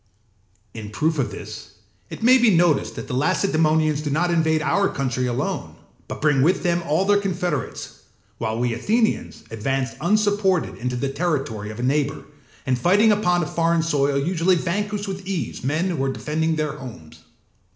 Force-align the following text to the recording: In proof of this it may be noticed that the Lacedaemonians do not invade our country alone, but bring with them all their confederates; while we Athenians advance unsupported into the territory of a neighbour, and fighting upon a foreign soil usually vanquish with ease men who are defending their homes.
In 0.73 0.89
proof 0.89 1.19
of 1.19 1.29
this 1.29 1.73
it 2.09 2.23
may 2.23 2.39
be 2.39 2.49
noticed 2.55 2.95
that 2.95 3.07
the 3.07 3.13
Lacedaemonians 3.13 4.01
do 4.01 4.09
not 4.09 4.31
invade 4.31 4.63
our 4.63 4.89
country 4.89 5.27
alone, 5.27 5.75
but 6.07 6.23
bring 6.23 6.41
with 6.41 6.63
them 6.63 6.81
all 6.87 7.05
their 7.05 7.19
confederates; 7.19 7.99
while 8.39 8.59
we 8.59 8.73
Athenians 8.73 9.43
advance 9.51 9.91
unsupported 10.01 10.75
into 10.79 10.95
the 10.95 11.09
territory 11.09 11.69
of 11.69 11.79
a 11.79 11.83
neighbour, 11.83 12.23
and 12.65 12.79
fighting 12.79 13.11
upon 13.11 13.43
a 13.43 13.45
foreign 13.45 13.83
soil 13.83 14.17
usually 14.17 14.55
vanquish 14.55 15.07
with 15.07 15.27
ease 15.27 15.63
men 15.63 15.91
who 15.91 16.03
are 16.03 16.11
defending 16.11 16.55
their 16.55 16.77
homes. 16.77 17.19